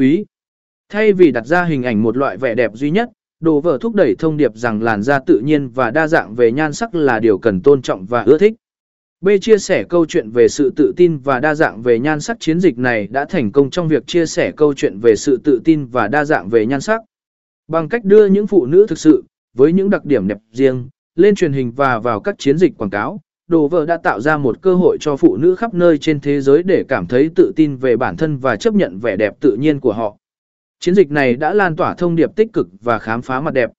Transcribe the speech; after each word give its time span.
quý. 0.00 0.24
Thay 0.88 1.12
vì 1.12 1.30
đặt 1.30 1.46
ra 1.46 1.64
hình 1.64 1.82
ảnh 1.82 2.02
một 2.02 2.16
loại 2.16 2.36
vẻ 2.36 2.54
đẹp 2.54 2.70
duy 2.74 2.90
nhất, 2.90 3.10
đồ 3.40 3.60
vở 3.60 3.78
thúc 3.80 3.94
đẩy 3.94 4.14
thông 4.18 4.36
điệp 4.36 4.56
rằng 4.56 4.82
làn 4.82 5.02
da 5.02 5.20
tự 5.26 5.40
nhiên 5.44 5.68
và 5.68 5.90
đa 5.90 6.06
dạng 6.06 6.34
về 6.34 6.52
nhan 6.52 6.72
sắc 6.72 6.94
là 6.94 7.18
điều 7.18 7.38
cần 7.38 7.62
tôn 7.62 7.82
trọng 7.82 8.06
và 8.06 8.22
ưa 8.22 8.38
thích. 8.38 8.54
B 9.20 9.28
chia 9.40 9.58
sẻ 9.58 9.84
câu 9.88 10.06
chuyện 10.06 10.30
về 10.30 10.48
sự 10.48 10.72
tự 10.76 10.92
tin 10.96 11.18
và 11.18 11.40
đa 11.40 11.54
dạng 11.54 11.82
về 11.82 11.98
nhan 11.98 12.20
sắc 12.20 12.36
chiến 12.40 12.60
dịch 12.60 12.78
này 12.78 13.06
đã 13.06 13.24
thành 13.24 13.52
công 13.52 13.70
trong 13.70 13.88
việc 13.88 14.06
chia 14.06 14.26
sẻ 14.26 14.52
câu 14.56 14.74
chuyện 14.74 14.98
về 14.98 15.16
sự 15.16 15.36
tự 15.44 15.60
tin 15.64 15.86
và 15.86 16.08
đa 16.08 16.24
dạng 16.24 16.48
về 16.48 16.66
nhan 16.66 16.80
sắc. 16.80 17.00
Bằng 17.68 17.88
cách 17.88 18.04
đưa 18.04 18.26
những 18.26 18.46
phụ 18.46 18.66
nữ 18.66 18.86
thực 18.88 18.98
sự, 18.98 19.24
với 19.56 19.72
những 19.72 19.90
đặc 19.90 20.04
điểm 20.04 20.28
đẹp 20.28 20.38
riêng, 20.52 20.88
lên 21.14 21.34
truyền 21.34 21.52
hình 21.52 21.72
và 21.76 21.98
vào 21.98 22.20
các 22.20 22.34
chiến 22.38 22.58
dịch 22.58 22.72
quảng 22.78 22.90
cáo, 22.90 23.20
đồ 23.50 23.68
vợ 23.68 23.86
đã 23.86 23.96
tạo 23.96 24.20
ra 24.20 24.36
một 24.36 24.62
cơ 24.62 24.74
hội 24.74 24.96
cho 25.00 25.16
phụ 25.16 25.36
nữ 25.36 25.54
khắp 25.54 25.74
nơi 25.74 25.98
trên 25.98 26.20
thế 26.20 26.40
giới 26.40 26.62
để 26.62 26.84
cảm 26.88 27.06
thấy 27.06 27.30
tự 27.34 27.52
tin 27.56 27.76
về 27.76 27.96
bản 27.96 28.16
thân 28.16 28.36
và 28.36 28.56
chấp 28.56 28.74
nhận 28.74 28.98
vẻ 28.98 29.16
đẹp 29.16 29.34
tự 29.40 29.56
nhiên 29.56 29.80
của 29.80 29.92
họ. 29.92 30.16
Chiến 30.80 30.94
dịch 30.94 31.10
này 31.10 31.34
đã 31.34 31.54
lan 31.54 31.76
tỏa 31.76 31.94
thông 31.94 32.16
điệp 32.16 32.36
tích 32.36 32.52
cực 32.52 32.68
và 32.80 32.98
khám 32.98 33.22
phá 33.22 33.40
mặt 33.40 33.54
đẹp, 33.54 33.70